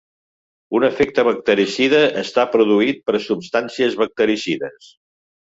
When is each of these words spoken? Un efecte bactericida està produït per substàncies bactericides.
Un 0.77 0.85
efecte 0.87 1.25
bactericida 1.27 1.99
està 2.21 2.47
produït 2.57 3.05
per 3.11 3.17
substàncies 3.27 4.01
bactericides. 4.01 4.91